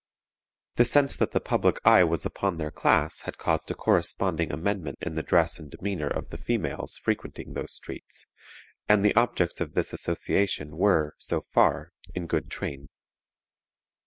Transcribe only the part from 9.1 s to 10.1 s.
objects of this